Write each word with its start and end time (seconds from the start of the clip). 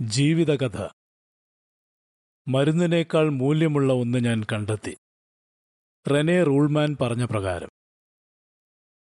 ജീവിതകഥ. 0.00 0.88
മരുന്നിനേക്കാൾ 2.48 3.28
മൂല്യമുള്ള 3.28 3.92
ഒന്ന് 3.92 4.18
ഞാൻ 4.18 4.42
കണ്ടെത്തി. 4.52 4.96
റെനെ 6.10 6.42
റൂൾമാൻ 6.42 6.96
പറഞ്ഞ 7.00 7.24
പ്രകാരം. 7.24 7.68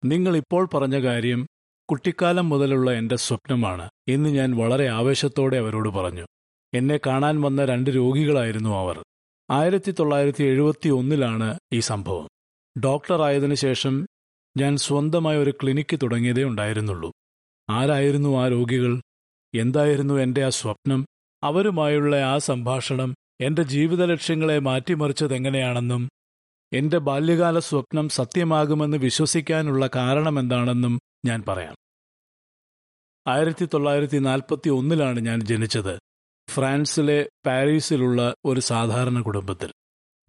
നിങ്ങൾ 0.06 0.38
ഇപ്പോൾ 0.38 0.70
പറഞ്ഞ 0.74 1.08
കാര്യം 1.08 1.48
കുട്ടിക്കാലം 1.90 2.50
മുതലുള്ള 2.50 2.92
എന്റെ 2.92 3.16
സ്വപ്നമാണ് 3.16 3.90
എന്ന് 4.08 4.30
ഞാൻ 4.30 4.58
വളരെ 4.58 4.88
ആവേശത്തോടെ 4.88 5.58
അവരോട് 5.58 5.90
പറഞ്ഞു. 5.90 6.26
എന്നെ 6.74 7.00
കാണാൻ 7.06 7.42
വന്ന 7.42 7.66
രണ്ട് 7.66 7.90
രോഗികളായിരുന്നു 7.90 8.70
അവർ. 8.70 9.04
ആയിരത്തി 9.52 9.92
തൊള്ളായിരത്തി 9.92 10.44
എഴുപത്തി 10.44 10.90
ഒന്നിലാണ് 10.90 11.60
ഈ 11.74 11.80
സംഭവം. 11.80 12.28
ഡോക്ടറായതിനു 12.80 13.56
ശേഷം 13.56 14.06
ഞാൻ 14.58 14.78
സ്വന്തമായ 14.78 15.38
ഒരു 15.38 15.52
ക്ലിനിക്ക് 15.52 16.00
തുടങ്ങിയതേ 16.04 16.44
ഉണ്ടായിരുന്നുള്ളൂ. 16.44 17.12
ആരായിരുന്നു 17.70 18.38
ആ 18.38 18.48
രോഗികൾ? 18.48 19.02
എന്തായിരുന്നു 19.56 20.14
എന്റെ 20.14 20.46
ആ 20.46 20.50
സ്വപ്നം? 20.50 21.06
അവരുമായുള്ള 21.44 22.16
ആ 22.16 22.38
സംഭാഷണം 22.38 23.16
എന്റെ 23.42 23.64
ജീവിത 23.64 24.06
ലക്ഷ്യങ്ങളെ 24.06 24.60
മാറ്റിമറിച്ചതെങ്ങനെയാണെന്നും 24.60 26.10
എന്റെ 26.74 26.98
ബാല്യകാല 26.98 27.60
സ്വപ്നം 27.60 28.10
സത്യമാകുമെന്ന് 28.10 28.98
വിശ്വസിക്കാനുള്ള 28.98 29.90
കാരണമെന്താണെന്നും 29.96 31.00
ഞാൻ 31.26 31.44
പറയാം. 31.48 31.76
ആയിരത്തി 33.28 33.70
തൊള്ളായിരത്തി 33.74 34.18
നാൽപ്പത്തി 34.18 34.70
ഒന്നിലാണ് 34.70 35.20
ഞാൻ 35.20 35.42
ജനിച്ചത്. 35.42 36.00
ഫ്രാൻസിലെ 36.50 37.30
പാരീസിലുള്ള 37.46 38.36
ഒരു 38.46 38.60
സാധാരണ 38.60 39.22
കുടുംബത്തിൽ. 39.22 39.72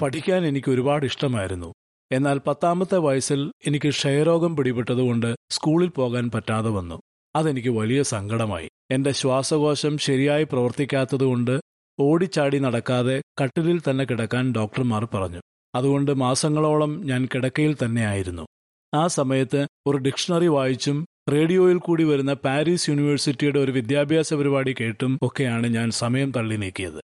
പഠിക്കാൻ 0.02 0.46
എനിക്ക് 0.46 0.70
ഒരുപാട് 0.70 1.06
ഇഷ്ടമായിരുന്നു. 1.06 1.74
എന്നാൽ 2.12 2.38
പത്താമത്തെ 2.38 2.98
വയസ്സിൽ 2.98 3.52
എനിക്ക് 3.66 3.88
ക്ഷയരോഗം 3.88 4.56
പിടിപെട്ടതുകൊണ്ട് 4.56 5.36
സ്കൂളിൽ 5.50 5.88
പോകാൻ 5.88 6.30
പറ്റാതെ 6.30 6.70
വന്നു. 6.70 7.00
അതെനിക്ക് 7.36 7.68
വലിയ 7.68 8.02
സങ്കടമായി. 8.02 8.68
എന്റെ 8.90 9.10
ശ്വാസകോശം 9.10 9.98
ശരിയായി 9.98 10.44
പ്രവർത്തിക്കാത്തതുകൊണ്ട് 10.44 11.60
ഓടിച്ചാടി 12.00 12.58
നടക്കാതെ 12.58 13.22
കട്ടിലിൽ 13.42 13.80
തന്നെ 13.80 14.04
കിടക്കാൻ 14.04 14.52
ഡോക്ടർമാർ 14.52 15.04
പറഞ്ഞു. 15.04 15.40
അതുകൊണ്ട് 15.74 16.14
മാസങ്ങളോളം 16.14 17.06
ഞാൻ 17.06 17.28
കിടക്കയിൽ 17.34 17.76
തന്നെയായിരുന്നു. 17.84 18.46
ആ 18.94 19.06
സമയത്ത് 19.06 19.66
ഒരു 19.86 19.96
ഡിക്ഷണറി 19.96 20.46
വായിച്ചും 20.46 21.06
റേഡിയോയിൽ 21.32 21.78
കൂടി 21.78 22.04
വരുന്ന 22.04 22.32
പാരീസ് 22.32 22.90
യൂണിവേഴ്സിറ്റിയുടെ 22.90 23.58
ഒരു 23.58 23.72
വിദ്യാഭ്യാസ 23.72 24.34
പരിപാടി 24.34 24.74
കേട്ടും 24.80 25.18
ഒക്കെയാണ് 25.22 25.66
ഞാൻ 25.66 25.90
സമയം 25.90 26.30
തള്ളി 26.30 26.56
നീക്കിയത്. 26.56 27.00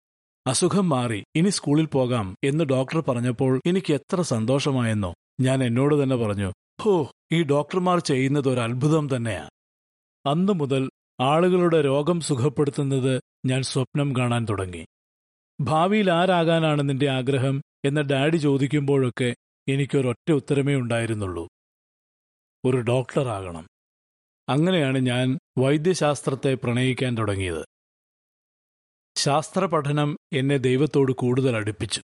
അസുഖം 0.47 0.89
മാറി 0.89 1.23
ഇനി 1.35 1.49
സ്കൂളിൽ 1.49 1.85
പോകാം 1.85 2.35
എന്ന് 2.43 2.63
ഡോക്ടർ 2.63 3.03
പറഞ്ഞപ്പോൾ 3.07 3.61
എനിക്ക് 3.65 3.93
എത്ര 3.93 4.21
സന്തോഷമായെന്നോ 4.21 5.13
ഞാൻ 5.39 5.63
എന്നോട് 5.63 6.03
തന്നെ 6.03 6.15
പറഞ്ഞു 6.15 6.51
ഹോ 6.81 7.11
ഈ 7.31 7.43
ഡോക്ടർമാർ 7.43 7.99
ചെയ്യുന്നത് 7.99 8.49
ഒരു 8.49 8.59
അത്ഭുതം 8.59 9.15
തന്നെയാ. 9.15 9.49
അന്നു 10.25 10.53
മുതൽ 10.53 10.89
ആളുകളുടെ 11.21 11.81
രോഗം 11.81 12.21
സുഖപ്പെടുത്തുന്നത് 12.21 13.21
ഞാൻ 13.45 13.61
സ്വപ്നം 13.61 14.15
കാണാൻ 14.17 14.45
തുടങ്ങി. 14.49 14.85
ഭാവിയിൽ 15.61 16.11
ആരാകാനാണ് 16.11 16.89
നിന്റെ 16.89 17.09
ആഗ്രഹം 17.09 17.61
എന്ന് 17.85 18.01
ഡാഡി 18.01 18.37
ചോദിക്കുമ്പോഴൊക്കെ 18.37 19.35
എനിക്കൊരൊറ്റ 19.69 20.31
ഉത്തരമേ 20.31 20.75
ഉണ്ടായിരുന്നുള്ളൂ. 20.75 21.47
ഒരു 22.65 22.77
ഡോക്ടർ 22.77 23.27
ആകണം. 23.27 23.67
അങ്ങനെയാണ് 24.49 24.97
ഞാൻ 24.97 25.37
വൈദ്യശാസ്ത്രത്തെ 25.59 26.53
പ്രണയിക്കാൻ 26.53 27.17
തുടങ്ങിയത്. 27.17 27.65
ശാസ്ത്രപഠനം 29.17 30.17
എന്നെ 30.33 30.57
ദൈവത്തോട് 30.57 31.11
കൂടുതൽ 31.11 31.55
അടുപ്പിച്ചു. 31.55 32.01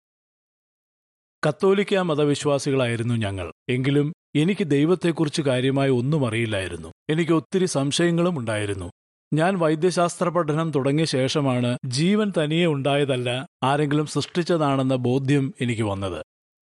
കത്തോലിക്ക 1.49 1.95
മതവിശ്വാസികളായിരുന്നു 1.95 3.15
ഞങ്ങൾ. 3.15 3.53
എങ്കിലും 3.69 4.13
എനിക്ക് 4.37 4.67
ദൈവത്തെക്കുറിച്ച് 4.67 5.43
കാര്യമായി 5.43 5.91
ഒന്നും 5.91 6.27
അറിയില്ലായിരുന്നു. 6.27 6.93
എനിക്ക് 7.11 7.33
ഒത്തിരി 7.33 7.67
സംശയങ്ങളും 7.67 8.39
ഉണ്ടായിരുന്നു. 8.39 8.89
ഞാൻ 9.33 9.59
വൈദ്യശാസ്ത്ര 9.59 10.29
പഠനം 10.29 10.71
തുടങ്ങിയ 10.71 11.05
ശേഷമാണ് 11.05 11.79
ജീവൻ 11.87 12.33
തനിയെ 12.39 12.67
ഉണ്ടായതല്ല 12.67 13.47
ആരെങ്കിലും 13.63 14.07
സൃഷ്ടിച്ചതാണെന്ന 14.07 14.95
ബോധ്യം 14.95 15.55
എനിക്ക് 15.61 15.83
വന്നത്. 15.83 16.21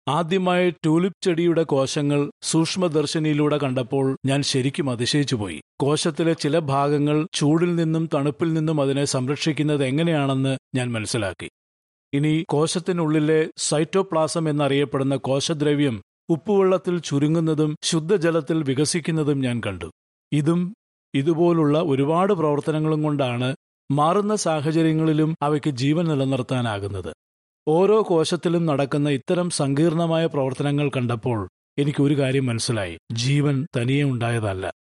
ആദ്യമായി 0.07 0.69
ട്യൂലിപ്പ് 0.69 1.25
ചെടിയുടെ 1.25 1.63
കോശങ്ങൾ 1.63 2.31
സൂക്ഷ്മദർശനിയിലൂടെ 2.41 3.57
കണ്ടപ്പോൾ 3.57 4.17
ഞാൻ 4.25 4.41
ശരിക്കും 4.41 4.89
അതിശയിച്ചുപോയി 4.89 5.61
കോശത്തിലെ 5.79 6.33
ചില 6.33 6.59
ഭാഗങ്ങൾ 6.59 7.27
ചൂടിൽ 7.33 7.75
നിന്നും 7.75 8.09
തണുപ്പിൽ 8.13 8.53
നിന്നും 8.53 8.81
അതിനെ 8.81 9.05
സംരക്ഷിക്കുന്നത് 9.05 9.83
എങ്ങനെയാണെന്ന് 9.85 10.57
ഞാൻ 10.75 10.91
മനസ്സിലാക്കി. 10.91 11.49
ഇനി 12.13 12.45
കോശത്തിനുള്ളിലെ 12.49 13.49
സൈറ്റോപ്ലാസം 13.57 14.49
എന്നറിയപ്പെടുന്ന 14.49 15.15
കോശദ്രവ്യം 15.15 16.01
ഉപ്പുവെള്ളത്തിൽ 16.29 16.99
ചുരുങ്ങുന്നതും 16.99 17.75
ശുദ്ധജലത്തിൽ 17.83 18.63
വികസിക്കുന്നതും 18.63 19.39
ഞാൻ 19.39 19.61
കണ്ടു. 19.67 19.91
ഇതും 20.31 20.73
ഇതുപോലുള്ള 21.15 21.79
ഒരുപാട് 21.79 22.33
പ്രവർത്തനങ്ങളും 22.33 23.03
കൊണ്ടാണ് 23.03 23.55
മാറുന്ന 23.91 24.35
സാഹചര്യങ്ങളിലും 24.35 25.35
അവയ്ക്ക് 25.41 25.69
ജീവൻ 25.69 26.05
നിലനിർത്താനാകുന്നത്. 26.05 27.13
ഓരോ 27.67 28.01
കോശത്തിലും 28.01 28.65
നടക്കുന്ന 28.65 29.09
ഇത്തരം 29.09 29.49
സങ്കീർണമായ 29.49 30.25
പ്രവർത്തനങ്ങൾ 30.25 30.89
കണ്ടപ്പോൾ 30.89 31.49
എനിക്ക് 31.77 32.03
ഒരു 32.03 32.17
കാര്യം 32.17 32.45
മനസ്സിലായി. 32.45 32.97
ജീവൻ 33.11 33.67
തനിയെ 33.77 34.03
ഉണ്ടായതല്ല. 34.03 34.73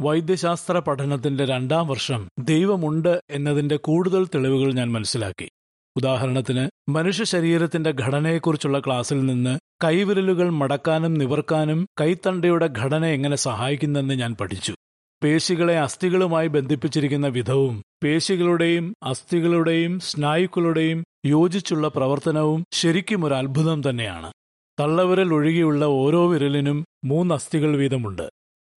വൈദ്യശാസ്ത്ര 0.00 0.78
പഠനത്തിന്റെ 0.78 1.44
രണ്ടാം 1.44 1.88
വർഷം 1.88 2.28
ദൈവമുണ്ട് 2.38 3.22
എന്നതിന്റെ 3.30 3.76
കൂടുതൽ 3.76 4.26
തെളിവുകൾ 4.26 4.72
ഞാൻ 4.72 4.92
മനസ്സിലാക്കി. 4.92 5.50
ഉദാഹരണത്തിന് 5.98 6.68
മനുഷ്യ 6.88 7.24
ശരീരത്തിന്റെ 7.24 7.90
ഘടനയെക്കുറിച്ചുള്ള 7.90 8.80
ക്ലാസ്സിൽ 8.80 9.26
നിന്ന് 9.26 9.58
കൈവിരലുകൾ 9.84 10.50
മടക്കാനും 10.50 11.14
നിവർക്കാനും 11.14 11.86
കൈത്തണ്ടയുടെ 12.00 12.66
ഘടന 12.78 13.04
എങ്ങനെ 13.04 13.36
സഹായിക്കുന്നെന്ന് 13.36 14.14
ഞാൻ 14.14 14.36
പഠിച്ചു. 14.40 14.74
പേശികളെ 15.22 15.78
അസ്ഥികളുമായി 15.78 16.48
ബന്ധിപ്പിച്ചിരിക്കുന്ന 16.48 17.26
വിധവും 17.26 17.82
പേശികളുടെയും 18.04 18.94
അസ്ഥികളുടെയും 19.02 20.00
സ്നായുക്കളുടെയും 20.00 21.04
യോജിച്ചുള്ള 21.26 21.88
പ്രവർത്തനവും 21.88 22.64
ശരിക്കും 22.72 23.24
ഒരു 23.24 23.34
അത്ഭുതം 23.34 23.90
തന്നെയാണ്. 23.90 24.32
തള്ളവിരൽ 24.80 25.34
ഒഴികെയുള്ള 25.34 25.84
ഓരോ 25.84 26.28
വിരലിനും 26.28 26.84
മൂന്ന് 27.04 27.34
അസ്ഥികൾ 27.34 27.76
വീതമുണ്ട്. 27.76 28.30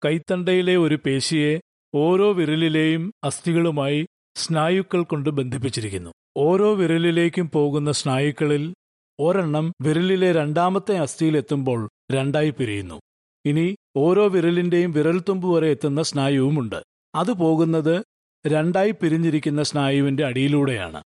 കൈത്തണ്ടയിലെ 0.04 0.76
ഒരു 0.76 0.98
പേശിയെ 1.06 1.60
ഓരോ 1.94 2.32
വിരലിലെയും 2.32 3.12
അസ്ഥികളുമായി 3.24 4.06
സ്നായുക്കൾ 4.36 5.02
കൊണ്ട് 5.02 5.30
ബന്ധിപ്പിച്ചിരിക്കുന്നു. 5.30 6.10
ഓരോ 6.36 6.74
വിരലിലേക്കും 6.74 7.50
പോകുന്ന 7.50 7.92
സ്നായുക്കളിൽ 7.92 8.74
ഒരെണ്ണം 9.20 9.72
വിരലിലെ 9.82 10.32
രണ്ടാമത്തെ 10.32 10.98
അസ്ഥിയിലെത്തുമ്പോൾ 10.98 11.88
രണ്ടായി 12.12 12.50
പിരിയുന്നു. 12.50 13.00
ഇനി 13.46 13.76
ഓരോ 13.96 14.28
വിരലിന്റെയും 14.28 14.92
വിരൽത്തുമ്പ് 14.92 15.48
വരെ 15.48 15.70
എത്തുന്ന 15.70 16.02
സ്നായുവുമുണ്ട്. 16.02 16.82
അത് 17.14 17.32
പോകുന്നത് 17.32 18.04
രണ്ടായി 18.46 18.90
പിരിഞ്ഞിരിക്കുന്ന 18.90 19.62
സ്നായുവിന്റെ 19.62 20.24
അടിയിലൂടെയാണ്. 20.24 21.02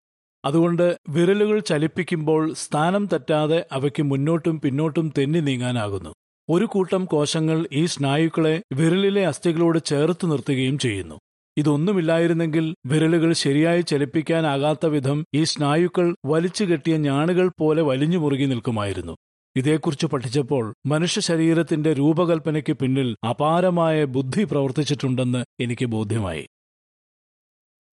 അതുകൊണ്ട് 0.45 0.97
വിരലുകൾ 1.09 1.59
ചലിപ്പിക്കുമ്പോൾ 1.59 2.53
സ്ഥാനം 2.53 3.05
തെറ്റാതെ 3.05 3.67
അവയ്ക്ക് 3.71 4.03
മുന്നോട്ടും 4.03 4.61
പിന്നോട്ടും 4.61 5.13
തെന്നി 5.17 5.39
നീങ്ങാനാകുന്നു. 5.39 6.13
ഒരു 6.49 6.65
കൂട്ടം 6.65 7.05
കോശങ്ങൾ 7.05 7.67
ഈ 7.73 7.85
സ്നായുക്കളെ 7.85 8.61
വിരലിലെ 8.73 9.27
അസ്ഥികളോട് 9.27 9.83
ചേർത്ത് 9.85 10.31
നിർത്തുകയും 10.31 10.77
ചെയ്യുന്നു. 10.77 11.15
ഇതൊന്നുമില്ലായിരുന്നെങ്കിൽ 11.61 12.75
വിരലുകൾ 12.85 13.33
ശരിയായി 13.33 13.81
ചലിപ്പിക്കാനാകാത്ത 13.81 14.85
വിധം 14.85 15.25
ഈ 15.33 15.43
സ്നായുക്കൾ 15.43 16.15
വലിച്ചു 16.25 16.63
കെട്ടിയ 16.63 16.97
ഞാണുകൾ 16.97 17.51
പോലെ 17.59 17.81
വലിഞ്ഞു 17.81 18.17
മുറുകി 18.17 18.45
നിൽക്കുമായിരുന്നു. 18.45 19.15
ഇതേക്കുറിച്ച് 19.55 20.05
പഠിച്ചപ്പോൾ 20.05 20.75
മനുഷ്യ 20.85 21.21
ശരീരത്തിന്റെ 21.21 21.93
രൂപകൽപ്പനയ്ക്ക് 21.93 22.73
പിന്നിൽ 22.73 23.15
അപാരമായ 23.29 24.05
ബുദ്ധി 24.05 24.43
പ്രവർത്തിച്ചിട്ടുണ്ടെന്ന് 24.43 25.43
എനിക്ക് 25.59 25.85
ബോധ്യമായി. 25.85 26.47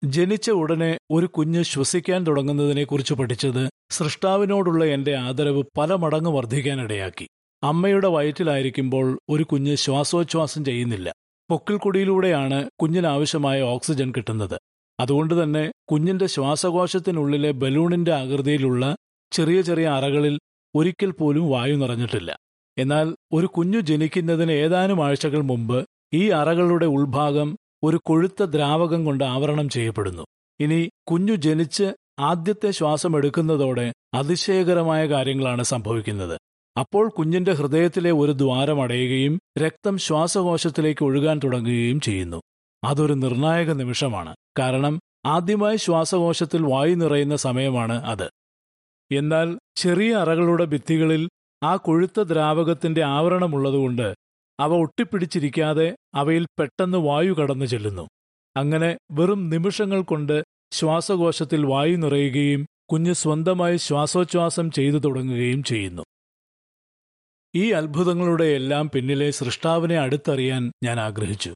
ജനിച്ച 0.05 0.51
ഉടനെ 0.51 0.99
ഒരു 1.11 1.27
കുഞ്ഞ് 1.27 1.63
ശ്വസിക്കാൻ 1.63 2.27
തുടങ്ങുന്നതിനെക്കുറിച്ച് 2.27 3.15
പഠിച്ചത് 3.15 3.71
സൃഷ്ടാവിനോടുള്ള 3.91 4.85
എന്റെ 4.85 5.15
ആദരവ് 5.17 5.63
പല 5.79 5.95
മടങ്ങ് 5.95 6.31
വർദ്ധിക്കാനിടയാക്കി. 6.31 7.29
അമ്മയുടെ 7.63 8.09
വയറ്റിലായിരിക്കുമ്പോൾ 8.09 9.21
ഒരു 9.29 9.43
കുഞ്ഞ് 9.43 9.77
ശ്വാസോച്ഛ്വാസം 9.77 10.65
ചെയ്യുന്നില്ല. 10.65 11.13
പൊക്കിൾക്കുടിയിലൂടെയാണ് 11.51 12.71
കുഞ്ഞിനാവശ്യമായ 12.81 13.63
ഓക്സിജൻ 13.63 14.13
കിട്ടുന്നത്. 14.17 14.57
അതുകൊണ്ട് 15.01 15.43
തന്നെ 15.43 15.73
കുഞ്ഞിന്റെ 15.91 16.27
ശ്വാസകോശത്തിനുള്ളിലെ 16.27 17.51
ബലൂണിന്റെ 17.51 18.13
ആകൃതിയിലുള്ള 18.13 18.97
ചെറിയ 19.33 19.61
ചെറിയ 19.61 19.87
അറകളിൽ 19.89 20.39
ഒരിക്കൽ 20.75 21.11
പോലും 21.11 21.51
വായു 21.51 21.77
നിറഞ്ഞിട്ടില്ല. 21.77 22.37
എന്നാൽ 22.79 23.17
ഒരു 23.33 23.47
കുഞ്ഞു 23.47 23.81
ജനിക്കുന്നതിന് 23.81 24.53
ഏതാനും 24.53 25.05
ആഴ്ചകൾ 25.05 25.41
മുമ്പ് 25.41 25.87
ഈ 26.15 26.29
അറകളുടെ 26.31 26.87
ഉൾഭാഗം 26.87 27.57
ഒരു 27.83 28.01
കൊഴുത്ത 28.05 28.43
ദ്രാവകം 28.43 29.05
കൊണ്ട് 29.05 29.25
ആവരണം 29.25 29.69
ചെയ്യപ്പെടുന്നു. 29.69 30.25
ഇനി 30.61 30.91
കുഞ്ഞു 31.07 31.35
ജനിച്ച് 31.35 31.87
ആദ്യത്തെ 32.19 32.71
ശ്വാസം 32.71 33.17
എടുക്കുന്നതോടെ 33.17 33.93
അതിശയകരമായ 34.15 35.07
കാര്യങ്ങളാണ് 35.07 35.63
സംഭവിക്കുന്നത്. 35.63 36.37
അപ്പോൾ 36.77 37.09
കുഞ്ഞിന്റെ 37.09 37.53
ഹൃദയത്തിലെ 37.53 38.13
ഒരു 38.13 38.33
ദ്വാരം 38.33 38.83
അടയുകയും 38.83 39.41
രക്തം 39.59 39.99
ശ്വാസകോശത്തിലേക്ക് 39.99 41.05
ഒഴുകാൻ 41.05 41.41
തുടങ്ങുകയും 41.45 42.01
ചെയ്യുന്നു. 42.01 42.41
അതൊരു 42.85 43.13
നിർണായക 43.13 43.73
നിമിഷമാണ്. 43.73 44.35
കാരണം 44.59 45.01
ആദ്യമായി 45.27 45.77
ശ്വാസകോശത്തിൽ 45.77 46.63
വായു 46.63 46.95
നിറയുന്ന 46.95 47.37
സമയമാണ് 47.37 48.05
അത്. 48.05 48.31
എന്നാൽ 49.13 49.59
ചെറിയ 49.77 50.15
അറകളുടെ 50.15 50.65
ഭിത്തികളിൽ 50.65 51.29
ആ 51.63 51.77
കൊഴുത്ത 51.77 52.21
ദ്രാവകത്തിന്റെ 52.21 53.03
ആവരണമുള്ളതുകൊണ്ട് 53.03 54.15
അവ 54.61 54.75
ഒട്ടിപ്പിടിച്ചിരിക്കാതെ 54.75 55.97
അവയിൽ 56.15 56.47
പെട്ടെന്ന് 56.59 56.99
വായു 56.99 57.33
കടന്നു 57.33 57.65
ചെല്ലുന്നു. 57.65 58.09
അങ്ങനെ 58.57 58.99
വെറും 59.11 59.51
നിമിഷങ്ങൾ 59.51 60.03
കൊണ്ട് 60.03 60.45
ശ്വാസകോശത്തിൽ 60.73 61.67
വായു 61.67 61.97
നിറയുകയും 61.97 62.67
കുഞ്ഞ് 62.93 63.13
സ്വന്തമായി 63.13 63.77
ശ്വാസോച്ഛ്വാസം 63.77 64.71
ചെയ്തു 64.71 64.99
തുടങ്ങുകയും 64.99 65.63
ചെയ്യുന്നു. 65.63 66.03
ഈ 67.57 67.71
അത്ഭുതങ്ങളുടെ 67.71 68.45
എല്ലാം 68.45 68.91
പിന്നിലെ 68.91 69.31
സൃഷ്ടാവിനെ 69.31 69.97
അടുത്തറിയാൻ 69.99 70.73
ഞാൻ 70.85 71.01
ആഗ്രഹിച്ചു. 71.01 71.55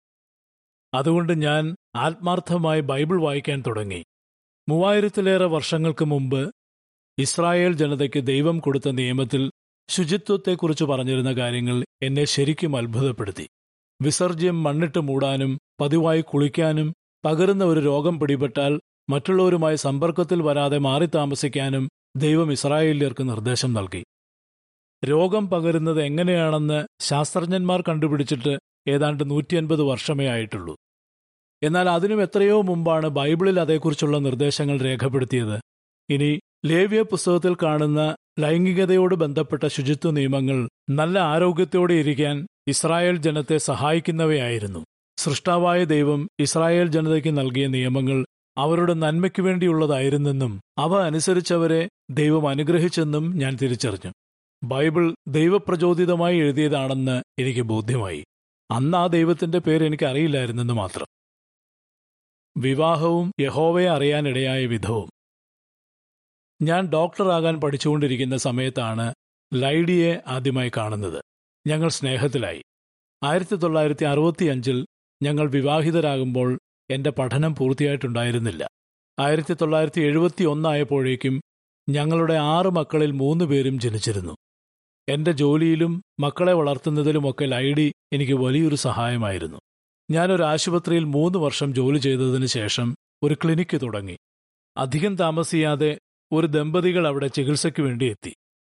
അതുകൊണ്ട് 0.94 1.42
ഞാൻ 1.42 1.76
ആത്മാർത്ഥമായി 1.96 2.80
ബൈബിൾ 2.80 3.20
വായിക്കാൻ 3.20 3.62
തുടങ്ങി. 3.66 4.04
മൂവായിരത്തിലേറെ 4.68 5.44
വർഷങ്ങൾക്ക് 5.44 6.04
മുമ്പ് 6.04 6.50
ഇസ്രായേൽ 7.18 7.72
ജനതയ്ക്ക് 7.72 8.26
ദൈവം 8.26 8.58
കൊടുത്ത 8.58 8.90
നിയമത്തിൽ 8.90 9.50
ശുചിത്വത്തെക്കുറിച്ച് 9.88 10.84
പറഞ്ഞിരുന്ന 10.84 11.32
കാര്യങ്ങൾ 11.32 11.84
എന്നെ 12.02 12.24
ശരിക്കും 12.24 12.76
അത്ഭുതപ്പെടുത്തി. 12.76 13.48
വിസർജ്യം 14.02 14.62
മണ്ണിട്ട് 14.62 14.98
മൂടാനും 14.98 15.58
പതിവായി 15.80 16.20
കുളിക്കാനും 16.20 16.94
പകരുന്ന 17.24 17.64
ഒരു 17.64 17.80
രോഗം 17.80 18.20
പിടിപെട്ടാൽ 18.20 18.80
മറ്റുള്ളവരുമായി 19.10 19.76
സമ്പർക്കത്തിൽ 19.76 20.42
വരാതെ 20.42 20.78
മാറി 20.78 21.06
താമസിക്കാനും 21.06 21.88
ദൈവം 22.16 22.52
ഇസ്രായേലിയർക്ക് 22.52 23.28
നിർദ്ദേശം 23.28 23.72
നൽകി. 23.72 24.04
രോഗം 25.04 25.50
പകരുന്നത് 25.50 26.02
എങ്ങനെയാണെന്ന് 26.02 26.86
ശാസ്ത്രജ്ഞന്മാർ 27.00 27.82
കണ്ടുപിടിച്ചിട്ട് 27.88 28.58
ഏതാണ്ട് 28.88 29.30
നൂറ്റിയൻപത് 29.30 29.82
വർഷമേ 29.82 30.26
ആയിട്ടുള്ളൂ. 30.26 30.76
എന്നാൽ 31.62 31.88
അതിനും 31.88 32.22
എത്രയോ 32.22 32.60
മുമ്പാണ് 32.60 33.08
ബൈബിളിൽ 33.08 33.60
അതേക്കുറിച്ചുള്ള 33.60 34.18
നിർദ്ദേശങ്ങൾ 34.18 34.80
രേഖപ്പെടുത്തിയത്. 34.80 35.60
ഇനി 36.10 36.40
ലേവ്യ 36.66 37.02
പുസ്തകത്തിൽ 37.02 37.54
കാണുന്ന 37.54 38.16
ലൈംഗികതയോട് 38.38 39.14
ബന്ധപ്പെട്ട 39.14 39.66
ശുചിത്വ 39.66 40.10
നിയമങ്ങൾ 40.10 40.68
നല്ല 40.90 41.18
ആരോഗ്യത്തോടെ 41.18 41.94
ഇരിക്കാൻ 41.94 42.46
ഇസ്രായേൽ 42.68 43.16
ജനത്തെ 43.16 43.56
സഹായിക്കുന്നവയായിരുന്നു. 43.58 44.84
സൃഷ്ടാവായ 45.18 45.84
ദൈവം 45.84 46.28
ഇസ്രായേൽ 46.40 46.86
ജനതയ്ക്ക് 46.86 47.38
നൽകിയ 47.38 47.66
നിയമങ്ങൾ 47.66 48.26
അവരുടെ 48.58 48.94
നന്മയ്ക്കു 48.94 49.42
വേണ്ടിയുള്ളതായിരുന്നെന്നും 49.42 50.60
അവ 50.78 51.00
അനുസരിച്ചവരെ 51.00 51.88
ദൈവം 52.10 52.48
അനുഗ്രഹിച്ചെന്നും 52.48 53.38
ഞാൻ 53.38 53.56
തിരിച്ചറിഞ്ഞു. 53.56 54.12
ബൈബിൾ 54.62 55.14
ദൈവപ്രചോദിതമായി 55.28 56.36
എഴുതിയതാണെന്ന് 56.36 57.22
എനിക്ക് 57.38 57.60
ബോധ്യമായി. 57.60 58.24
അന്ന് 58.70 58.98
ആ 58.98 59.06
ദൈവത്തിന്റെ 59.06 59.58
പേര് 59.58 59.86
എനിക്ക് 59.86 60.04
അറിയില്ലായിരുന്നെന്ന് 60.04 60.74
മാത്രം. 60.74 61.06
വിവാഹവും 62.56 63.32
യഹോവയെ 63.40 63.88
അറിയാനിടയായ 63.88 64.66
വിധവും. 64.66 65.10
ഞാൻ 66.62 66.86
ഡോക്ടറാകാൻ 66.86 67.60
പഠിച്ചുകൊണ്ടിരിക്കുന്ന 67.60 68.36
സമയത്താണ് 68.36 69.14
ലൈഡിയെ 69.54 70.16
ആദ്യമായി 70.26 70.70
കാണുന്നത്. 70.76 71.22
ഞങ്ങൾ 71.66 71.88
സ്നേഹത്തിലായി. 71.88 72.62
ആയിരത്തി 73.24 73.56
തൊള്ളായിരത്തി 73.56 74.04
അറുപത്തിയഞ്ചിൽ 74.04 74.86
ഞങ്ങൾ 75.22 75.50
വിവാഹിതരാകുമ്പോൾ 75.50 76.58
എന്റെ 76.90 77.10
പഠനം 77.10 77.54
പൂർത്തിയായിട്ടുണ്ടായിരുന്നില്ല. 77.54 78.68
ആയിരത്തി 79.20 79.54
തൊള്ളായിരത്തി 79.54 80.00
എഴുപത്തി 80.00 80.44
ഒന്നായപ്പോഴേക്കും 80.44 81.40
ഞങ്ങളുടെ 81.88 82.34
ആറ് 82.34 82.66
മക്കളിൽ 82.66 83.10
മൂന്ന് 83.10 83.44
പേരും 83.44 83.78
ജനിച്ചിരുന്നു. 83.78 84.36
എന്റെ 85.08 85.32
ജോലിയിലും 85.32 86.02
മക്കളെ 86.20 86.52
വളർത്തുന്നതിലുമൊക്കെ 86.52 87.44
ലൈഡി 87.44 87.92
എനിക്ക് 88.12 88.32
വലിയൊരു 88.32 88.74
സഹായമായിരുന്നു. 88.74 89.58
ഞാനൊരു 90.10 90.42
ആശുപത്രിയിൽ 90.42 91.04
മൂന്ന് 91.04 91.38
വർഷം 91.38 91.74
ജോലി 91.74 91.98
ചെയ്തതിനു 91.98 92.46
ശേഷം 92.46 92.94
ഒരു 93.22 93.34
ക്ലിനിക്ക് 93.34 93.80
തുടങ്ങി. 93.82 94.18
അധികം 94.76 95.16
താമസിയാതെ 95.16 95.98
ഒരു 96.32 96.46
ദമ്പതികൾ 96.46 97.06
അവിടെ 97.06 97.26
ചികിത്സയ്ക്ക് 97.26 97.82
വേണ്ടി 97.82 98.06
എത്തി. 98.06 98.34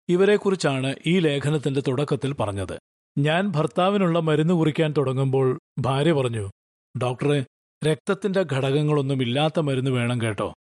ഇവരെക്കുറിച്ചാണ് 0.10 0.96
ഈ 1.06 1.20
ലേഖനത്തിന്റെ 1.20 1.82
തുടക്കത്തിൽ 1.82 2.34
പറഞ്ഞത്. 2.34 2.80
ഞാൻ 3.18 3.48
ഭർത്താവിനുള്ള 3.48 4.20
മരുന്ന് 4.20 4.54
കുറിക്കാൻ 4.54 4.94
തുടങ്ങുമ്പോൾ 4.98 5.60
ഭാര്യ 5.80 6.12
പറഞ്ഞു 6.12 6.52
ഡോക്ടറെ 6.98 7.46
രക്തത്തിന്റെ 7.86 8.46
ഘടകങ്ങളൊന്നും 8.54 9.22
ഇല്ലാത്ത 9.22 9.60
മരുന്ന് 9.60 9.92
വേണം 9.92 10.22
കേട്ടോ. 10.22 10.54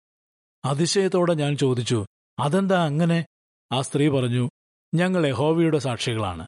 അതിശയത്തോടെ 0.66 1.34
ഞാൻ 1.34 1.58
ചോദിച്ചു 1.58 2.06
അതെന്താ 2.40 2.86
അങ്ങനെ? 2.86 3.26
ആ 3.72 3.82
സ്ത്രീ 3.82 4.10
പറഞ്ഞു 4.10 4.50
ഞങ്ങൾ 4.94 5.27
യഹോവയുടെ 5.27 5.80
സാക്ഷികളാണ്. 5.80 6.47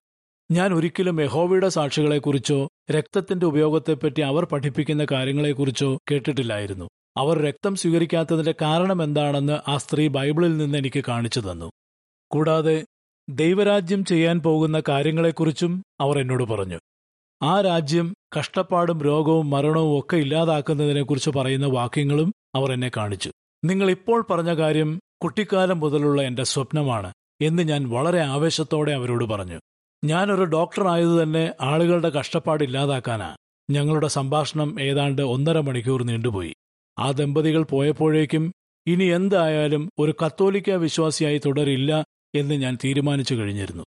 ഞാൻ 0.51 0.73
ഒരിക്കലും 0.73 1.21
യഹോവയുടെ 1.21 1.69
സാക്ഷികളെക്കുറിച്ചോ 1.69 2.69
രക്തത്തിന്റെ 2.91 3.45
ഉപയോഗത്തെപ്പറ്റി 3.45 4.21
അവർ 4.21 4.45
പഠിപ്പിക്കുന്ന 4.45 5.05
കാര്യങ്ങളെക്കുറിച്ചോ 5.11 5.97
കേട്ടിട്ടില്ലായിരുന്നു. 6.11 6.89
അവർ 7.17 7.41
രക്തം 7.41 7.75
സ്വീകരിക്കാത്തതിന്റെ 7.75 8.53
കാരണം 8.61 9.03
എന്താണെന്ന് 9.03 9.69
ആ 9.69 9.77
സ്ത്രീ 9.77 10.07
ബൈബിളിൽ 10.07 10.57
നിന്ന് 10.57 10.77
എനിക്ക് 10.77 11.03
കാണിച്ചു 11.07 11.39
തന്നു. 11.39 11.71
കൂടാതെ 12.31 12.85
ദൈവരാജ്യം 13.29 14.05
ചെയ്യാൻ 14.05 14.39
പോകുന്ന 14.39 14.81
കാര്യങ്ങളെക്കുറിച്ചും 14.89 15.83
അവർ 15.99 16.19
എന്നോട് 16.19 16.43
പറഞ്ഞു. 16.43 16.79
ആ 17.43 17.61
രാജ്യം 17.61 18.13
കഷ്ടപ്പാടും 18.39 19.01
രോഗവും 19.01 19.49
മരണവും 19.49 19.99
ഒക്കെ 19.99 20.17
ഇല്ലാതാക്കുന്നതിനെക്കുറിച്ച് 20.17 21.29
പറയുന്ന 21.29 21.65
വാക്യങ്ങളും 21.65 22.33
അവർ 22.55 22.71
എന്നെ 22.71 22.91
കാണിച്ചു. 22.97 23.31
നിങ്ങൾ 23.65 23.91
ഇപ്പോൾ 23.91 24.25
പറഞ്ഞ 24.29 24.53
കാര്യം 24.53 24.99
കുട്ടിക്കാലം 25.23 25.79
മുതലുള്ള 25.79 26.21
എന്റെ 26.21 26.43
സ്വപ്നമാണ്. 26.43 27.13
എന്ന് 27.41 27.63
ഞാൻ 27.63 27.89
വളരെ 27.89 28.19
ആവേശത്തോടെ 28.19 28.91
അവരോട് 28.91 29.25
പറഞ്ഞു. 29.25 29.59
ഞാനൊരു 30.05 30.43
ഡോക്ടർ 30.43 30.87
ആയത് 30.87 31.23
തന്നെ 31.23 31.53
ആളുകളുടെ 31.61 32.09
കഷ്ടപ്പാട് 32.09 32.63
ഇല്ലാതാക്കാനാ. 32.63 33.35
ഞങ്ങളുടെ 33.69 34.07
സംഭാഷണം 34.07 34.81
ഏതാണ്ട് 34.81 35.21
ഒന്നര 35.21 35.59
മണിക്കൂർ 35.59 36.03
നീണ്ടുപോയി. 36.03 36.53
ആ 36.99 37.11
ദമ്പതികൾ 37.11 37.63
പോയപ്പോഴേക്കും 37.63 38.53
ഇനി 38.87 39.03
എന്തായാലും 39.03 39.89
ഒരു 39.99 40.15
കത്തോലിക്ക 40.25 40.69
വിശ്വാസിയായി 40.69 41.41
തുടരില്ല 41.45 42.05
എന്ന് 42.35 42.55
ഞാൻ 42.55 42.77
തീരുമാനിച്ചു 42.85 43.35
കഴിഞ്ഞിരുന്നു. 43.35 43.83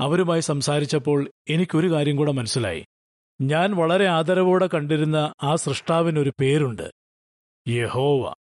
അവരുമായി 0.00 0.40
സംസാരിച്ചപ്പോൾ 0.40 1.30
എനിക്കൊരു 1.48 1.92
കാര്യം 1.92 2.16
കൂടെ 2.16 2.32
മനസ്സിലായി. 2.32 2.84
ഞാൻ 3.40 3.76
വളരെ 3.76 4.06
ആദരവോടെ 4.06 4.66
കണ്ടിരുന്ന 4.66 5.34
ആ 5.42 5.54
സൃഷ്ടാവിനൊരു 5.54 6.32
പേരുണ്ട്. 6.40 6.92
യഹോവ. 7.68 8.34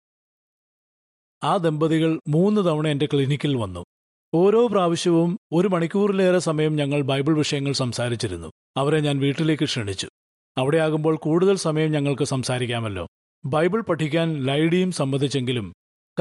ആ 1.43 1.57
ദമ്പതികൾ 1.57 2.19
മൂന്ന് 2.27 2.61
തവണ 2.61 2.87
എന്റെ 2.87 3.05
ക്ലിനിക്കിൽ 3.05 3.57
വന്നു. 3.57 3.85
ഓരോ 4.33 4.67
പ്രാവശ്യവും 4.67 5.37
ഒരു 5.53 5.67
മണിക്കൂറിലേറെ 5.67 6.39
സമയം 6.39 6.75
ഞങ്ങൾ 6.75 7.01
ബൈബിൾ 7.01 7.37
വിഷയങ്ങൾ 7.37 7.71
സംസാരിച്ചിരുന്നു. 7.71 8.47
അവരെ 8.77 8.99
ഞാൻ 8.99 9.19
വീട്ടിലേക്ക് 9.19 9.63
ക്ഷണിച്ചു. 9.63 10.09
അവിടെയാകുമ്പോൾ 10.57 11.15
കൂടുതൽ 11.15 11.55
സമയം 11.55 11.91
ഞങ്ങൾക്ക് 11.91 12.23
സംസാരിക്കാമല്ലോ. 12.23 13.07
ബൈബിൾ 13.45 13.81
പഠിക്കാൻ 13.81 14.45
ലൈഡിയും 14.45 14.91
സമ്മതിച്ചെങ്കിലും 14.91 15.73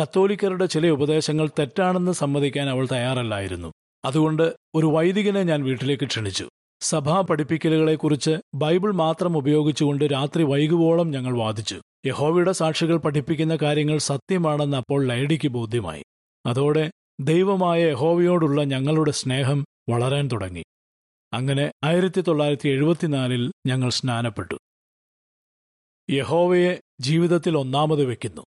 കത്തോലിക്കരുടെ 0.03 0.67
ചില 0.67 0.89
ഉപദേശങ്ങൾ 0.89 1.51
തെറ്റാണെന്ന് 1.59 2.13
സമ്മതിക്കാൻ 2.13 2.69
അവൾ 2.69 2.89
തയ്യാറല്ലായിരുന്നു. 2.93 3.73
അതുകൊണ്ട് 4.05 4.57
ഒരു 4.75 4.87
വൈദികനെ 4.87 5.43
ഞാൻ 5.43 5.65
വീട്ടിലേക്ക് 5.65 6.05
ക്ഷണിച്ചു. 6.05 6.49
സഭാ 6.81 7.21
പഠിപ്പിക്കലുകളെക്കുറിച്ച് 7.21 8.37
ബൈബിൾ 8.55 8.93
മാത്രം 8.93 9.37
ഉപയോഗിച്ചുകൊണ്ട് 9.37 10.05
രാത്രി 10.05 10.43
വൈകുവോളം 10.43 11.11
ഞങ്ങൾ 11.11 11.37
വാദിച്ചു. 11.37 11.81
യഹോവയുടെ 12.07 12.53
സാക്ഷികൾ 12.53 12.97
പഠിപ്പിക്കുന്ന 12.97 13.57
കാര്യങ്ങൾ 13.57 13.99
സത്യമാണെന്ന് 13.99 14.77
അപ്പോൾ 14.77 15.07
ലൈഡിക്ക് 15.07 15.49
ബോധ്യമായി. 15.49 16.03
അതോടെ 16.47 16.91
ദൈവമായ 17.21 17.83
യഹോവയോടുള്ള 17.83 18.65
ഞങ്ങളുടെ 18.65 19.11
സ്നേഹം 19.11 19.65
വളരാൻ 19.91 20.29
തുടങ്ങി. 20.33 20.65
അങ്ങനെ 21.33 21.73
ആയിരത്തി 21.85 22.21
തൊള്ളായിരത്തി 22.21 22.69
എഴുപത്തിനാലിൽ 22.69 23.53
ഞങ്ങൾ 23.67 23.91
സ്നാനപ്പെട്ടു. 23.91 24.59
യഹോവയെ 26.11 26.81
ജീവിതത്തിൽ 27.01 27.59
ഒന്നാമത് 27.59 28.05
വെക്കുന്നു. 28.05 28.43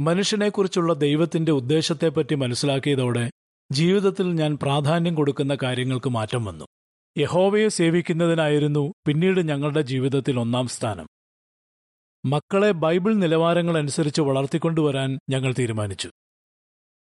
മനുഷ്യനെക്കുറിച്ചുള്ള 0.00 0.94
ദൈവത്തിന്റെ 0.94 1.52
ഉദ്ദേശത്തെപ്പറ്റി 1.52 2.34
മനസ്സിലാക്കിയതോടെ 2.34 3.30
ജീവിതത്തിൽ 3.72 4.32
ഞാൻ 4.32 4.58
പ്രാധാന്യം 4.62 5.14
കൊടുക്കുന്ന 5.14 5.56
കാര്യങ്ങൾക്ക് 5.62 6.10
മാറ്റം 6.10 6.44
വന്നു. 6.44 6.64
യഹോവയെ 7.18 7.68
സേവിക്കുന്നതിനായിരുന്നു 7.68 8.92
പിന്നീട് 9.06 9.48
ഞങ്ങളുടെ 9.48 9.80
ജീവിതത്തിൽ 9.80 10.40
ഒന്നാം 10.40 10.68
സ്ഥാനം. 10.68 11.06
മക്കളെ 12.26 12.70
ബൈബിൾ 12.70 13.14
നിലവാരങ്ങളനുസരിച്ച് 13.14 14.20
വളർത്തിക്കൊണ്ടുവരാൻ 14.20 15.18
ഞങ്ങൾ 15.30 15.54
തീരുമാനിച്ചു. 15.58 16.10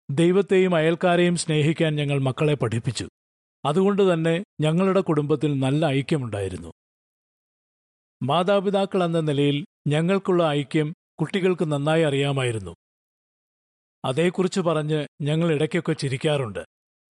ദൈവത്തെയും 0.09 0.75
അയൽക്കാരെയും 0.75 1.35
സ്നേഹിക്കാൻ 1.35 1.95
ഞങ്ങൾ 1.95 2.19
മക്കളെ 2.19 2.53
പഠിപ്പിച്ചു. 2.53 3.05
അതുകൊണ്ട് 3.65 4.13
തന്നെ 4.13 4.43
ഞങ്ങളുടെ 4.61 5.01
കുടുംബത്തിൽ 5.01 5.59
നല്ല 5.59 5.85
ഐക്യമുണ്ടായിരുന്നു. 5.85 6.71
മാതാപിതാക്കൾ 8.23 9.03
എന്ന 9.03 9.19
നിലയിൽ 9.19 9.65
ഞങ്ങൾക്കുള്ള 9.87 10.43
ഐക്യം 10.49 10.93
കുട്ടികൾക്ക് 11.19 11.71
നന്നായി 11.71 12.03
അറിയാമായിരുന്നു. 12.03 12.73
അതേക്കുറിച്ച് 14.05 14.61
പറഞ്ഞ് 14.61 15.07
ഞങ്ങൾ 15.21 15.53
ഇടയ്ക്കൊക്കെ 15.53 15.93
ചിരിക്കാറുണ്ട്. 15.93 16.59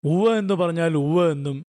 ഉവ്വ 0.04 0.38
എന്ന് 0.38 0.54
പറഞ്ഞാൽ 0.54 0.94
ഉവ്വ 0.96 1.30
എന്നും 1.30 1.64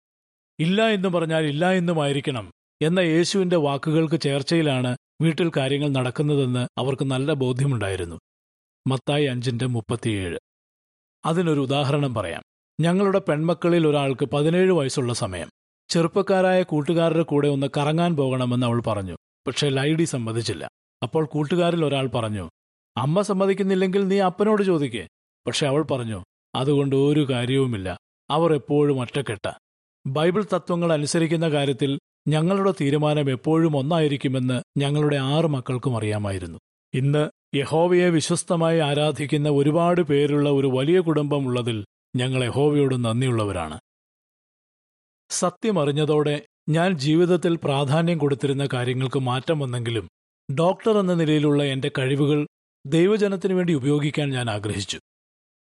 ഇല്ല 0.60 0.88
എന്ന് 0.88 1.08
പറഞ്ഞാൽ 1.08 1.44
ഇല്ല 1.44 1.72
എന്നുമായിരിക്കണം 1.72 2.52
എന്ന 2.82 2.98
യേശുവിന്റെ 3.00 3.56
വാക്കുകൾക്ക് 3.56 4.20
ചേർച്ചയിലാണ് 4.20 4.96
വീട്ടിൽ 5.22 5.50
കാര്യങ്ങൾ 5.56 5.88
നടക്കുന്നതെന്ന് 5.88 6.68
അവർക്ക് 6.78 7.04
നല്ല 7.04 7.32
ബോധ്യമുണ്ടായിരുന്നു. 7.32 8.16
മത്തായി 8.88 9.24
അഞ്ചിന്റെ 9.24 9.66
മുപ്പത്തിയേഴ്. 9.66 10.38
അതിനൊരു 11.24 11.60
ഉദാഹരണം 11.60 12.14
പറയാം. 12.14 12.42
ഞങ്ങളുടെ 12.80 13.18
പെൺമക്കളിൽ 13.18 13.86
ഒരാൾക്ക് 13.86 14.24
പതിനേഴ് 14.24 14.72
വയസ്സുള്ള 14.72 15.14
സമയം. 15.14 15.50
ചെറുപ്പക്കാരായ 15.88 16.62
കൂട്ടുകാരുടെ 16.62 17.22
കൂടെ 17.22 17.48
ഒന്ന് 17.48 17.66
കറങ്ങാൻ 17.76 18.16
പോകണമെന്ന് 18.16 18.66
അവൾ 18.66 18.80
പറഞ്ഞു. 18.80 19.16
പക്ഷേ 19.46 19.68
ലൈഡി 19.68 20.04
സമ്മതിച്ചില്ല. 20.04 20.68
അപ്പോൾ 21.02 21.24
കൂട്ടുകാരിൽ 21.26 21.84
ഒരാൾ 21.84 22.06
പറഞ്ഞു 22.06 22.48
അമ്മ 22.96 23.20
സമ്മതിക്കുന്നില്ലെങ്കിൽ 23.20 24.08
നീ 24.08 24.20
അപ്പനോട് 24.20 24.62
ചോദിക്കേ. 24.62 25.06
പക്ഷെ 25.46 25.66
അവൾ 25.66 25.82
പറഞ്ഞു 25.82 26.24
അതുകൊണ്ട് 26.54 26.96
ഒരു 26.96 27.30
കാര്യവുമില്ല. 27.30 27.98
അവർ 28.30 28.54
എപ്പോഴും 28.54 29.00
ഒറ്റക്കെട്ട. 29.00 29.52
ബൈബിൾ 30.06 30.44
തത്വങ്ങൾ 30.54 30.92
അനുസരിക്കുന്ന 30.92 31.48
കാര്യത്തിൽ 31.48 31.98
ഞങ്ങളുടെ 32.28 32.74
തീരുമാനം 32.80 33.30
എപ്പോഴും 33.30 33.76
ഒന്നായിരിക്കുമെന്ന് 33.76 34.62
ഞങ്ങളുടെ 34.78 35.16
ആറ് 35.16 35.46
മക്കൾക്കും 35.46 35.96
അറിയാമായിരുന്നു. 35.96 36.58
ഇന്ന് 36.94 37.30
യഹോവയെ 37.54 38.10
വിശ്വസ്തമായി 38.10 38.78
ആരാധിക്കുന്ന 38.78 39.48
ഒരുപാട് 39.48 40.00
പേരുള്ള 40.00 40.50
ഒരു 40.50 40.66
വലിയ 40.66 41.00
കുടുംബമുള്ളതിൽ 41.00 41.84
ഞങ്ങൾ 42.16 42.44
യഹോവയോട് 42.44 43.04
നന്ദിയുള്ളവരാണ്. 43.04 43.80
സത്യമറിഞ്ഞതോടെ 45.30 46.46
ഞാൻ 46.68 46.92
ജീവിതത്തിൽ 46.92 47.58
പ്രാധാന്യം 47.64 48.18
കൊടുത്തിരുന്ന 48.18 48.68
കാര്യങ്ങൾക്ക് 48.72 49.20
മാറ്റം 49.20 49.58
വന്നെങ്കിലും 49.58 50.08
ഡോക്ടർ 50.54 50.98
എന്ന 50.98 51.14
നിലയിലുള്ള 51.14 51.64
എന്റെ 51.64 51.90
കഴിവുകൾ 51.98 52.46
ദൈവജനത്തിനു 52.86 53.54
വേണ്ടി 53.54 53.74
ഉപയോഗിക്കാൻ 53.74 54.30
ഞാൻ 54.30 54.50
ആഗ്രഹിച്ചു. 54.50 54.98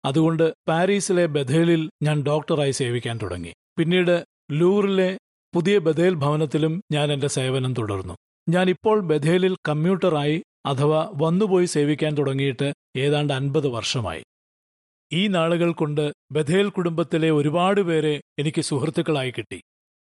അതുകൊണ്ട് 0.05 0.53
പാരീസിലെ 0.67 1.25
ബഥേലിൽ 1.25 1.89
ഞാൻ 2.03 2.23
ഡോക്ടറായി 2.23 2.71
സേവിക്കാൻ 2.71 3.19
തുടങ്ങി. 3.23 3.53
പിന്നീട് 3.77 4.25
ലൂറിലെ 4.51 5.17
പുതിയ 5.53 5.77
ബഥേൽ 5.77 6.13
ഭവനത്തിലും 6.13 6.81
ഞാൻ 6.91 7.13
എന്റെ 7.13 7.27
സേവനം 7.27 7.73
തുടർന്നു. 7.73 8.13
ഞാൻ 8.49 8.69
ഇപ്പോൾ 8.69 8.99
ബഥേലിൽ 9.01 9.55
കമ്മ്യൂട്ടറായി 9.69 10.43
അഥവാ 10.65 11.11
വന്നുപോയി 11.13 11.65
സേവിക്കാൻ 11.65 12.17
തുടങ്ങിയിട്ട് 12.17 12.73
ഏതാണ്ട് 12.97 13.33
അൻപത് 13.33 13.67
വർഷമായി. 13.67 14.23
ഈ 15.13 15.27
നാളുകൾ 15.27 15.71
കൊണ്ട് 15.71 16.13
ബഥേൽ 16.31 16.69
കുടുംബത്തിലെ 16.69 17.31
ഒരുപാട് 17.31 17.81
പേരെ 17.81 18.21
എനിക്ക് 18.39 18.61
സുഹൃത്തുക്കളായി 18.61 19.31
കിട്ടി. 19.31 19.61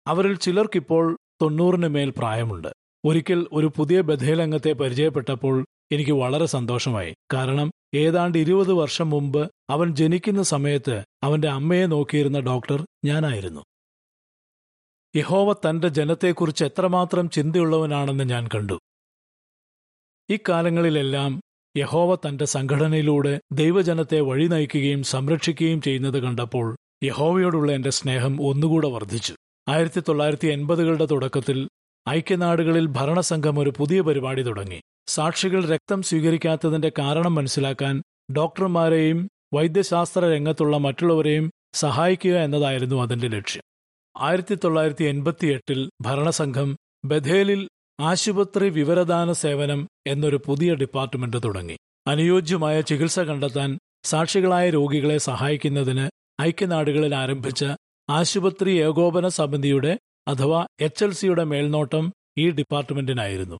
അവരിൽ 0.06 0.36
ചിലർക്കിപ്പോൾ 0.36 1.18
തൊണ്ണൂറിന് 1.42 1.88
മേൽ 1.88 2.10
പ്രായമുണ്ട്. 2.10 2.68
ഒരിക്കൽ 3.04 3.46
ഒരു 3.52 3.72
പുതിയ 3.76 4.00
ബഥേലംഗത്തെ 4.00 4.72
പരിചയപ്പെട്ടപ്പോൾ 4.72 5.66
എനിക്ക് 5.92 6.10
വളരെ 6.10 6.46
സന്തോഷമായി. 6.46 7.14
കാരണം 7.32 7.70
ഏതാണ്ട് 7.94 8.38
ഇരുപത് 8.38 8.72
വർഷം 8.72 9.10
മുമ്പ് 9.10 9.50
അവൻ 9.70 9.94
ജനിക്കുന്ന 9.94 10.42
സമയത്ത് 10.42 11.04
അവന്റെ 11.22 11.48
അമ്മയെ 11.48 11.86
നോക്കിയിരുന്ന 11.86 12.40
ഡോക്ടർ 12.40 12.86
ഞാനായിരുന്നു. 13.04 13.60
യഹോവ 15.16 15.52
തന്റെ 15.52 15.88
ജനത്തെക്കുറിച്ച് 15.88 16.64
എത്രമാത്രം 16.64 17.30
ചിന്തയുള്ളവനാണെന്ന് 17.30 18.24
ഞാൻ 18.24 18.48
കണ്ടു. 18.54 18.78
ഇക്കാലങ്ങളിലെല്ലാം 20.32 21.40
യഹോവ 21.76 22.14
തന്റെ 22.14 22.44
സംഘടനയിലൂടെ 22.44 23.40
ദൈവജനത്തെ 23.52 24.20
വഴി 24.20 24.46
നയിക്കുകയും 24.46 25.02
സംരക്ഷിക്കുകയും 25.02 25.80
ചെയ്യുന്നത് 25.82 26.18
കണ്ടപ്പോൾ 26.18 26.76
യഹോവയോടുള്ള 27.04 27.72
എന്റെ 27.72 27.90
സ്നേഹം 27.90 28.46
ഒന്നുകൂടെ 28.46 28.88
വർദ്ധിച്ചു. 28.88 29.34
ആയിരത്തി 29.68 30.00
തൊള്ളായിരത്തി 30.00 30.48
എൺപതുകളുടെ 30.48 31.06
തുടക്കത്തിൽ 31.06 31.68
ഐക്യനാടുകളിൽ 32.08 32.86
ഭരണസംഘം 32.86 33.58
ഒരു 33.58 33.72
പുതിയ 33.78 34.00
പരിപാടി 34.00 34.42
തുടങ്ങി. 34.42 34.80
സാക്ഷികൾ 35.08 35.68
രക്തം 35.68 36.02
സ്വീകരിക്കാത്തതിന്റെ 36.02 36.92
കാരണം 36.98 37.34
മനസ്സിലാക്കാൻ 37.34 38.02
ഡോക്ടർമാരെയും 38.36 39.28
വൈദ്യശാസ്ത്ര 39.54 40.24
രംഗത്തുള്ള 40.34 40.76
മറ്റുള്ളവരെയും 40.76 41.50
സഹായിക്കുക 41.74 42.36
എന്നതായിരുന്നു 42.38 43.02
അതിന്റെ 43.02 43.28
ലക്ഷ്യം. 43.28 43.62
ആയിരത്തി 44.16 44.54
തൊള്ളായിരത്തി 44.54 45.04
എൺപത്തിയെട്ടിൽ 45.04 45.90
ഭരണസംഘം 46.00 46.76
ബഥേലിൽ 47.04 47.68
ആശുപത്രി 48.00 48.68
വിവരദാന 48.68 49.32
സേവനം 49.32 49.88
എന്നൊരു 50.06 50.40
പുതിയ 50.46 50.74
ഡിപ്പാർട്ട്മെന്റ് 50.74 51.36
തുടങ്ങി. 51.44 51.76
അനുയോജ്യമായ 52.06 52.80
ചികിത്സ 52.80 53.20
കണ്ടെത്താൻ 53.20 53.78
സാക്ഷികളായ 54.04 54.70
രോഗികളെ 54.70 55.18
സഹായിക്കുന്നതിന് 55.18 56.10
ഐക്യനാടുകളിൽ 56.42 57.14
ആരംഭിച്ച 57.14 57.64
ആശുപത്രി 58.10 58.70
ഏകോപന 58.70 59.28
സമിതിയുടെ 59.28 59.98
അഥവാ 60.28 60.66
എച്ച് 60.80 61.04
എൽ 61.04 61.12
സിയുടെ 61.12 61.44
മേൽനോട്ടം 61.44 62.12
ഈ 62.38 62.50
ഡിപ്പാർട്ട്മെന്റിനായിരുന്നു. 62.50 63.56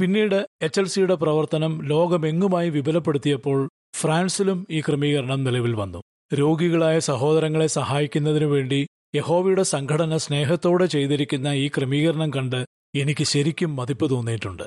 പിന്നീട് 0.00 0.48
എച്ച് 0.62 0.80
എൽ 0.80 0.86
സിയുടെ 0.86 1.14
പ്രവർത്തനം 1.14 1.82
ലോകമെങ്ങുമായി 1.82 2.70
വിപുലപ്പെടുത്തിയപ്പോൾ 2.70 3.68
ഫ്രാൻസിലും 3.94 4.66
ഈ 4.70 4.80
ക്രമീകരണം 4.80 5.44
നിലവിൽ 5.44 5.74
വന്നു. 5.74 6.00
രോഗികളായ 6.34 6.98
സഹോദരങ്ങളെ 6.98 7.66
സഹായിക്കുന്നതിനു 7.66 8.46
വേണ്ടി 8.46 8.86
യഹോവയുടെ 9.14 9.62
സംഘടന 9.62 10.16
സ്നേഹത്തോടെ 10.16 10.86
ചെയ്തിരിക്കുന്ന 10.86 11.48
ഈ 11.48 11.68
ക്രമീകരണം 11.68 12.30
കണ്ട് 12.30 12.64
എനിക്ക് 12.94 13.24
ശരിക്കും 13.24 13.76
മതിപ്പ് 13.76 14.10
തോന്നിയിട്ടുണ്ട്. 14.10 14.62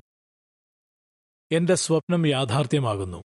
എന്റെ 1.51 1.75
സ്വപ്നം 1.75 2.27
യാഥാർത്ഥ്യമാകുന്നു. 2.27 3.23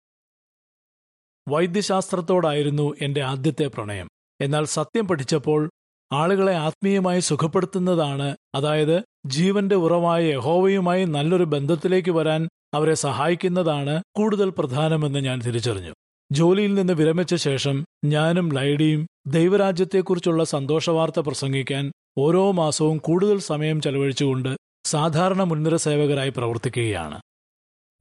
വൈദ്യശാസ്ത്രത്തോടായിരുന്നു 1.50 2.96
എന്റെ 3.02 3.22
ആദ്യത്തെ 3.22 3.68
പ്രണയം. 3.68 4.10
എന്നാൽ 4.42 4.66
സത്യം 4.66 5.08
പഠിച്ചപ്പോൾ 5.08 5.70
ആളുകളെ 6.14 6.56
ആത്മീയമായി 6.56 7.20
സുഖപ്പെടുത്തുന്നതാണ് 7.20 8.38
അതായത് 8.56 9.04
ജീവന്റെ 9.26 9.76
ഉറവായ 9.76 10.24
യഹോവയുമായി 10.24 11.06
നല്ലൊരു 11.06 11.44
ബന്ധത്തിലേക്ക് 11.44 12.12
വരാൻ 12.12 12.50
അവരെ 12.74 12.94
സഹായിക്കുന്നതാണ് 12.94 14.04
കൂടുതൽ 14.16 14.50
പ്രധാനമെന്ന് 14.50 15.20
ഞാൻ 15.20 15.42
തിരിച്ചറിഞ്ഞു. 15.42 15.94
ജോലിയിൽ 16.32 16.74
നിന്ന് 16.74 16.94
വിരമിച്ച 16.94 17.36
ശേഷം 17.36 17.86
ഞാനും 18.06 18.54
ലൈഡിയും 18.54 19.08
ദൈവരാജ്യത്തെക്കുറിച്ചുള്ള 19.28 20.44
സന്തോഷവാർത്ത 20.44 21.20
പ്രസംഗിക്കാൻ 21.20 21.92
ഓരോ 22.18 22.52
മാസവും 22.52 22.98
കൂടുതൽ 22.98 23.40
സമയം 23.40 23.82
ചെലവഴിച്ചുകൊണ്ട് 23.82 24.69
സാധാരണ 24.90 25.44
മുൻനിര 25.44 25.76
സേവകരായി 25.76 26.30
പ്രവർത്തിക്കുകയാണ്. 26.30 27.22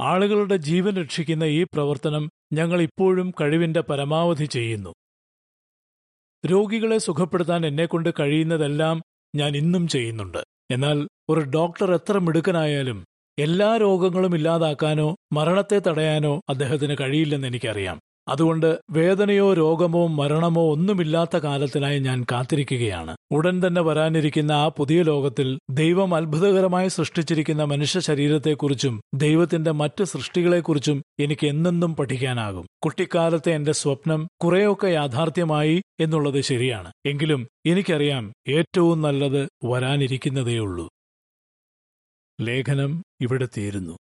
ആളുകളുടെ 0.00 0.56
ജീവൻ 0.56 0.96
രക്ഷിക്കുന്ന 0.96 1.44
ഈ 1.44 1.62
പ്രവർത്തനം 1.62 2.30
ഞങ്ങൾ 2.52 2.82
ഇപ്പോഴും 2.82 3.30
കഴിവിന്റെ 3.40 3.80
പരമാവധി 3.80 4.44
ചെയ്യുന്നു. 4.44 4.92
രോഗികളെ 6.46 6.98
സുഖപ്പെടുത്താൻ 6.98 7.66
എന്നെക്കൊണ്ട് 7.66 8.10
കഴിയുന്നതെല്ലാം 8.20 9.02
ഞാൻ 9.36 9.56
ഇന്നും 9.56 9.88
ചെയ്യുന്നുണ്ട്. 9.88 10.38
എന്നാൽ 10.70 11.08
ഒരു 11.28 11.40
ഡോക്ടർ 11.40 11.94
എത്ര 11.94 12.18
മിടുക്കനായാലും 12.18 13.04
എല്ലാ 13.38 13.76
രോഗങ്ങളും 13.76 14.34
ഇല്ലാതാക്കാനോ 14.34 15.16
മരണത്തെ 15.32 15.78
തടയാനോ 15.78 16.40
അദ്ദേഹത്തിന് 16.48 16.96
കഴിയില്ലെന്ന് 17.00 17.48
എനിക്കറിയാം. 17.48 18.00
അതുകൊണ്ട് 18.28 18.80
വേദനയോ 18.90 19.54
രോഗമോ 19.54 20.06
മരണമോ 20.06 20.72
ഒന്നുമില്ലാത്ത 20.72 21.36
കാലത്തിനായി 21.36 21.98
ഞാൻ 21.98 22.26
കാത്തിരിക്കുകയാണ്. 22.32 23.16
ഉടൻ 23.30 23.66
തന്നെ 23.66 23.80
വരാനിരിക്കുന്ന 23.80 24.52
ആ 24.52 24.68
പുതിയ 24.68 25.02
ലോകത്തിൽ 25.02 25.58
ദൈവം 25.70 26.14
അത്ഭുതകരമായി 26.14 26.88
സൃഷ്ടിച്ചിരിക്കുന്ന 26.88 27.64
മനുഷ്യ 27.64 28.00
ശരീരത്തെക്കുറിച്ചും 28.00 29.00
ദൈവത്തിന്റെ 29.14 29.70
മറ്റ് 29.70 30.04
സൃഷ്ടികളെക്കുറിച്ചും 30.04 31.02
എനിക്ക് 31.20 31.46
എന്നെന്നും 31.46 31.96
പഠിക്കാനാകും. 31.96 32.66
കുട്ടിക്കാലത്തെ 32.84 33.52
എന്റെ 33.52 33.72
സ്വപ്നം 33.72 34.28
കുറെയൊക്കെ 34.44 34.86
യാഥാർത്ഥ്യമായി 34.86 35.82
എന്നുള്ളത് 36.00 36.40
ശരിയാണ്. 36.40 36.92
എങ്കിലും 37.06 37.48
എനിക്കറിയാം 37.66 38.32
ഏറ്റവും 38.48 39.02
നല്ലത് 39.02 39.48
വരാനിരിക്കുന്നതേയുള്ളൂ. 39.64 40.88
ലേഖനം 42.40 43.02
ഇവിടെ 43.20 43.48
തീരുന്നു. 43.56 43.98